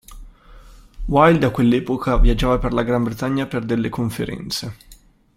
Wilde 1.13 1.45
a 1.45 1.51
quell'epoca 1.51 2.17
viaggiava 2.17 2.57
per 2.57 2.73
la 2.73 2.81
Gran 2.81 3.03
Bretagna 3.03 3.45
per 3.45 3.63
delle 3.63 3.89
conferenze. 3.89 4.77